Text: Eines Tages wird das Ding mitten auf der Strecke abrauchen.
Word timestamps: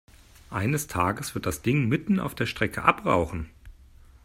Eines 0.49 0.87
Tages 0.87 1.35
wird 1.35 1.45
das 1.45 1.61
Ding 1.61 1.87
mitten 1.87 2.19
auf 2.19 2.33
der 2.33 2.47
Strecke 2.47 2.81
abrauchen. 2.81 3.51